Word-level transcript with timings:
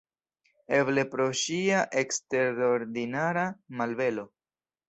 Eble 0.77 1.03
pro 1.11 1.27
ŝia 1.41 1.83
eksterordinara 2.03 3.47
malbelo. 3.83 4.27